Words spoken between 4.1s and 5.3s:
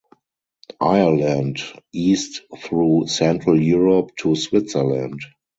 to Switzerland.